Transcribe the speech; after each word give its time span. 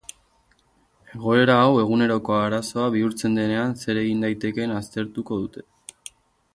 Egoera 1.17 1.57
hau 1.65 1.75
eguneroko 1.83 2.39
arazo 2.47 2.87
bihurtzen 2.97 3.39
denean 3.41 3.79
zer 3.83 4.03
egin 4.07 4.27
daitekeen 4.27 4.77
aztertuko 4.81 5.43
dute. 5.45 5.69